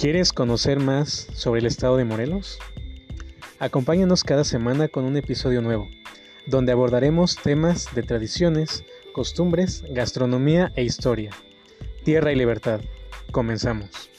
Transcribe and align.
¿Quieres 0.00 0.32
conocer 0.32 0.80
más 0.80 1.28
sobre 1.34 1.60
el 1.60 1.66
estado 1.66 1.98
de 1.98 2.06
Morelos? 2.06 2.58
Acompáñanos 3.58 4.24
cada 4.24 4.44
semana 4.44 4.88
con 4.88 5.04
un 5.04 5.18
episodio 5.18 5.60
nuevo, 5.60 5.90
donde 6.46 6.72
abordaremos 6.72 7.36
temas 7.36 7.94
de 7.94 8.02
tradiciones, 8.02 8.82
costumbres, 9.12 9.84
gastronomía 9.90 10.72
e 10.74 10.84
historia. 10.84 11.32
Tierra 12.02 12.32
y 12.32 12.36
libertad. 12.36 12.80
Comenzamos. 13.30 14.10